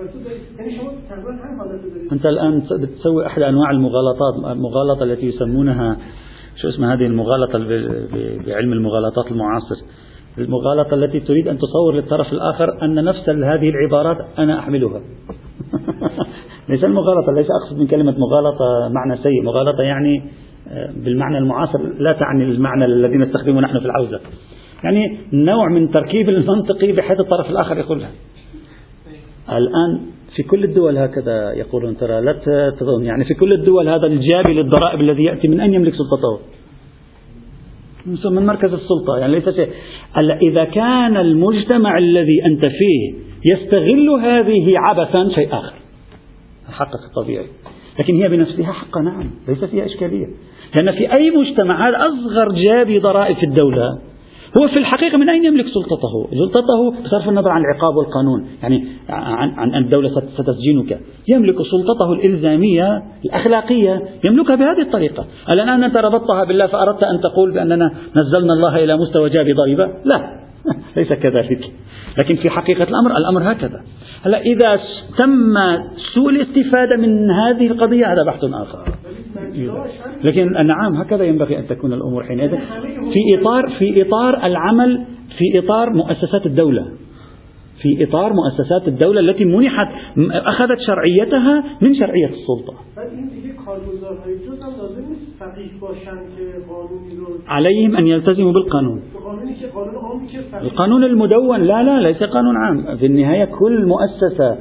[0.58, 2.12] یعنی شما تقریبا هم حالت دارید.
[2.12, 5.96] انت الان بتسوي احد انواع المغالطات المغالطه التي يسمونها
[6.62, 7.58] شو اسمها هذه؟ المغالطه
[8.46, 9.74] بعلم المغالطات المعاصر.
[10.38, 15.00] المغالطة التي تريد أن تصور للطرف الآخر أن نفس هذه العبارات أنا أحملها.
[16.68, 19.42] ليس المغالطة ليس أقصد من كلمة مغالطة معنى سيء.
[19.42, 20.22] مغالطة يعني
[20.68, 24.20] آه، بالمعنى المعاصر لا تعني المعنى الذي نستخدمه نحن في العوزة
[24.84, 28.10] يعني نوع من تركيب المنطقي بحيث الطرف الآخر يقولها
[29.52, 30.00] الآن
[30.36, 32.32] في كل الدول هكذا يقولون ترى لا
[32.80, 33.04] تظن.
[33.04, 36.40] يعني في كل الدول هذا الجابي للضرائب الذي يأتي من أين يملك سلطته.
[38.30, 39.18] من مركز السلطة.
[39.18, 39.68] يعني ليس شيء.
[40.42, 43.14] إذا كان المجتمع الذي أنت فيه
[43.52, 45.74] يستغل هذه عبثا شيء آخر.
[46.72, 47.46] حقك الطبيعي
[47.98, 50.26] لكن هي بنفسها حق نعم ليس فيها إشكالية.
[50.74, 53.98] لأن في أي مجتمع هذا أصغر جابي ضرائب في الدولة
[54.58, 59.50] هو في الحقيقة من أين يملك سلطته؟ سلطته بصرف النظر عن العقاب والقانون يعني عن,
[59.50, 61.00] عن الدولة ستسجنك.
[61.28, 65.26] يملك سلطته الإلزامية الأخلاقية يملكها بهذه الطريقة.
[65.50, 67.90] الآن أنت ربطتها بالله فأردت أن تقول بأننا
[68.22, 70.44] نزلنا الله إلى مستوى جاب ضريبة؟ لا.
[70.96, 71.70] ليس كذلك.
[72.22, 73.80] لكن في حقيقة الأمر الأمر هكذا.
[74.26, 74.80] هلا إذا
[75.18, 75.54] تم
[76.14, 78.84] سوء الاستفادة من هذه القضية هذا بحث آخر.
[80.24, 82.50] لكن نعم هكذا ينبغي أن تكون الأمور حينئذ.
[83.12, 85.04] في إطار في إطار العمل
[85.38, 86.86] في إطار مؤسسات الدولة.
[87.82, 89.88] في إطار مؤسسات الدولة التي منحت
[90.30, 92.74] أخذت شرعيتها من شرعية السلطة.
[97.48, 99.02] عليهم أن يلتزموا بالقانون.
[100.62, 101.60] القانون المدون.
[101.60, 102.96] لا لا ليس قانون عام.
[102.96, 104.58] في النهاية كل مؤسسة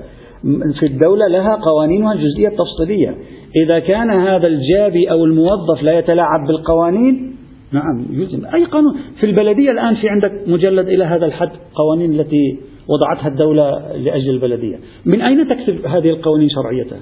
[0.80, 3.18] في الدولة لها قوانينها الجزئية التفصيلية.
[3.66, 7.36] إذا كان هذا الجابي أو الموظف لا يتلاعب بالقوانين
[7.72, 12.60] نعم يلزم أي قانون؟ في البلدية الآن في عندك مجلد إلى هذا الحد قوانين التي
[12.88, 14.80] وضعتها الدولة لأجل البلدية.
[15.06, 17.00] من أين تكسب هذه القوانين شرعيتها؟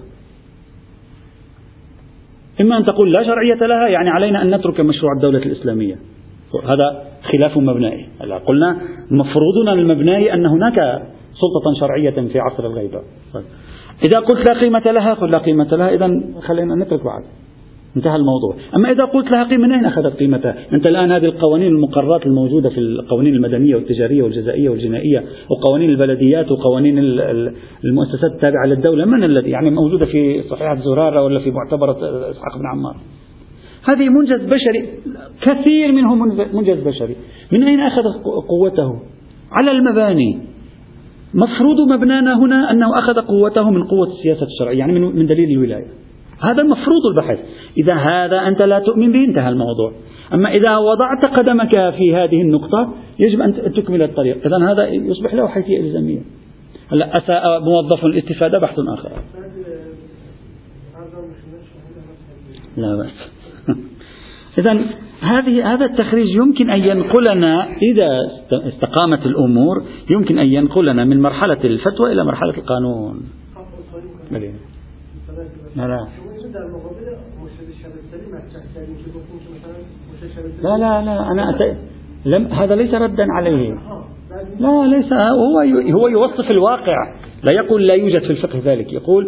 [2.62, 5.96] إما أن تقول لا شرعية لها يعني علينا أن نترك مشروع الدولة الإسلامية.
[6.64, 8.08] هذا خلاف مبنائي.
[8.22, 8.78] هلا قلنا
[9.12, 10.76] مفروضنا المبنائي أن هناك
[11.34, 13.02] سلطة شرعية في عصر الغيبة.
[13.34, 13.44] طيب.
[14.04, 15.94] إذا قلت لا قيمة لها قل لا قيمة لها.
[15.94, 17.24] إذا خلينا نترك بعد
[17.98, 18.56] انتهى الموضوع.
[18.76, 22.70] أما إذا قلت لها قيمة من أين أخذت قيمتها؟ أنت الآن هذه القوانين المقررات الموجودة
[22.70, 27.00] في القوانين المدنية والتجارية والجزائية والجنائية وقوانين البلديات وقوانين
[27.84, 29.06] المؤسسات التابعة للدولة.
[29.06, 31.98] من الذي؟ يعني موجودة في صحيحة زرارة ولا في معتبرة
[32.30, 32.96] إسحاق بن عمار.
[33.84, 34.90] هذه منجز بشري.
[35.42, 36.16] كثير منه
[36.54, 37.16] منجز بشري.
[37.52, 38.04] من أين أخذ
[38.50, 39.00] قوته؟
[39.52, 40.51] على المباني.
[41.34, 45.88] مفروض مبنانا هنا أنه أخذ قوته من قوة السياسة الشرعية يعني من دليل الولاية.
[46.42, 47.40] هذا مفروض البحث.
[47.78, 49.92] إذا هذا أنت لا تؤمن به انتهى الموضوع.
[50.34, 54.38] أما إذا وضعت قدمك في هذه النقطة يجب أن تكمل الطريق.
[54.46, 56.20] إذا هذا يصبح له حيثية إلزامية.
[56.92, 59.12] هلا أساء موظف الاستفادة بحث آخر.
[62.78, 63.32] لا بأس.
[64.58, 64.80] إذا
[65.22, 68.10] هذه هذا التخريج يمكن أن ينقلنا إذا
[68.52, 73.22] استقامت الأمور يمكن أن ينقلنا من مرحلة الفتوى إلى مرحلة القانون.
[75.76, 76.08] لا لا.
[80.64, 81.78] لا لا أنا أت...
[82.26, 83.78] لم هذا ليس ردا عليه.
[84.60, 85.60] لا ليس هو
[86.00, 87.14] هو يوصف الواقع.
[87.44, 88.94] لا يقول لا يوجد في الفقه ذلك.
[88.94, 89.28] يقول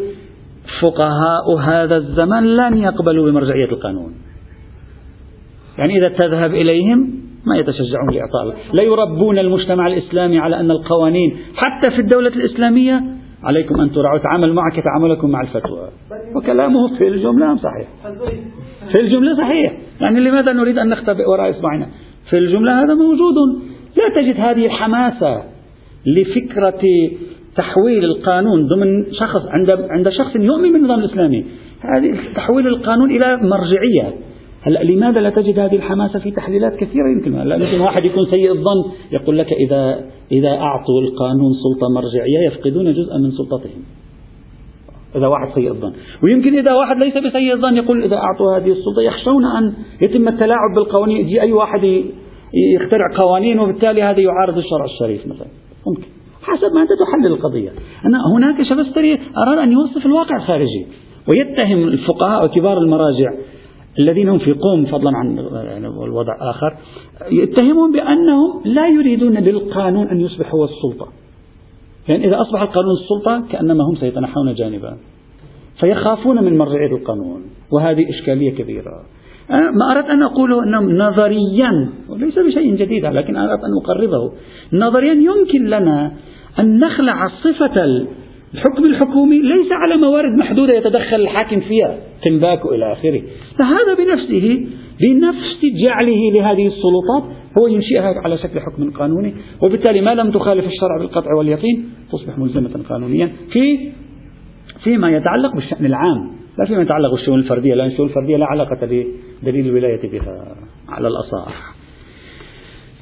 [0.82, 4.14] فقهاء هذا الزمن لن يقبلوا بمرجعية القانون.
[5.78, 11.92] يعني إذا تذهب إليهم ما يتشجعون لإعطاء لا يربون المجتمع الإسلامي على أن القوانين حتى
[11.92, 13.04] في الدولة الإسلامية
[13.44, 15.90] عليكم أن ترعوا تعامل معك كتعاملكم مع الفتوى.
[16.36, 17.88] وكلامه في الجملة صحيح.
[18.94, 19.74] في الجملة صحيح.
[20.02, 21.88] يعني لماذا نريد أن نختبئ وراء إصبعنا؟
[22.30, 23.36] في الجملة هذا موجود.
[23.98, 25.44] لا تجد هذه الحماسة
[26.06, 26.82] لفكرة
[27.56, 31.46] تحويل القانون ضمن شخص عند عند شخص يؤمن بالنظام الإسلامي.
[31.96, 34.14] هذه تحويل القانون إلى مرجعية.
[34.66, 38.52] هلا لماذا لا تجد هذه الحماسة في تحليلات كثيرة؟ يمكن هلا يمكن واحد يكون سيء
[38.52, 38.92] الظن.
[39.12, 43.84] يقول لك إذا إذا أعطوا القانون سلطة مرجعية يفقدون جزءا من سلطتهم.
[45.16, 45.94] إذا واحد سيء الظن.
[46.24, 50.76] ويمكن إذا واحد ليس بسيء الظن يقول إذا أعطوا هذه السلطة يخشون أن يتم التلاعب
[50.76, 51.18] بالقوانين.
[51.18, 52.04] يجي أي واحد
[52.76, 55.48] يخترع قوانين وبالتالي هذا يعارض الشرع الشريف مثلا.
[55.88, 56.08] ممكن.
[56.44, 57.70] حسب ما أنت تحلل القضية.
[58.06, 60.86] أنا هناك شبستري أراد أن يوصف الواقع الخارجي
[61.30, 63.34] ويتهم الفقهاء وكبار المراجع
[64.00, 65.40] الذين هم في قوم فضلا عن
[66.06, 66.74] الوضع آخر
[67.32, 71.08] يتهمون بأنهم لا يريدون للقانون أن يصبح هو السلطة.
[72.08, 74.98] يعني إذا أصبح القانون السلطة كأنما هم سيتنحون جانبا.
[75.80, 77.42] فيخافون من مرجعية القانون
[77.72, 79.04] وهذه إشكالية كبيرة.
[79.52, 84.32] أنا ما أردت أن أقوله أنه نظريا وليس بشيء جديد لكن أردت أن أقربه.
[84.74, 86.12] نظريا يمكن لنا
[86.60, 88.08] أن نخلع صفة
[88.54, 91.98] الحكم الحكومي ليس على موارد محدودة يتدخل الحاكم فيها.
[92.24, 93.22] تنباك إلى آخره.
[93.60, 94.68] فهذا بنفسه
[95.02, 97.24] بنفس جعله لهذه السلطات
[97.58, 99.34] هو ينشئها على شكل حكم قانوني.
[99.62, 103.92] وبالتالي ما لم تخالف الشرع بالقطع واليقين تصبح ملزمة قانونيا في
[104.84, 106.32] فيما يتعلق بالشأن العام.
[106.60, 109.08] لا فيما يتعلق بالشؤون الفردية لأن الشؤون الفردية لا علاقة
[109.44, 110.56] بدليل الولاية بها
[110.90, 111.74] على الأصح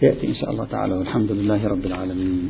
[0.01, 2.49] يأتي إن شاء الله تعالى والحمد لله رب العالمين.